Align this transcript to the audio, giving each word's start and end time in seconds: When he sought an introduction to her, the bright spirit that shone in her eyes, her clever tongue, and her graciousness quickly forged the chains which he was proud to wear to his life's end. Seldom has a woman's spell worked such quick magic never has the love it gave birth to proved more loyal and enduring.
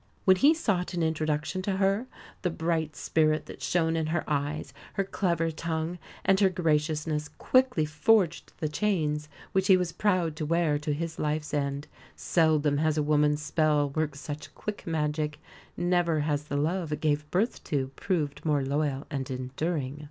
When 0.25 0.37
he 0.37 0.55
sought 0.55 0.95
an 0.95 1.03
introduction 1.03 1.61
to 1.61 1.73
her, 1.77 2.07
the 2.41 2.49
bright 2.49 2.95
spirit 2.95 3.45
that 3.45 3.61
shone 3.61 3.95
in 3.95 4.07
her 4.07 4.23
eyes, 4.27 4.73
her 4.93 5.03
clever 5.03 5.51
tongue, 5.51 5.99
and 6.25 6.39
her 6.39 6.49
graciousness 6.49 7.27
quickly 7.37 7.85
forged 7.85 8.51
the 8.57 8.67
chains 8.67 9.29
which 9.51 9.67
he 9.67 9.77
was 9.77 9.91
proud 9.91 10.35
to 10.37 10.45
wear 10.47 10.79
to 10.79 10.91
his 10.93 11.19
life's 11.19 11.53
end. 11.53 11.87
Seldom 12.15 12.79
has 12.79 12.97
a 12.97 13.03
woman's 13.03 13.43
spell 13.43 13.91
worked 13.91 14.17
such 14.17 14.55
quick 14.55 14.87
magic 14.87 15.39
never 15.77 16.21
has 16.21 16.45
the 16.45 16.57
love 16.57 16.91
it 16.91 16.99
gave 16.99 17.29
birth 17.29 17.63
to 17.65 17.89
proved 17.89 18.43
more 18.43 18.63
loyal 18.63 19.05
and 19.11 19.29
enduring. 19.29 19.99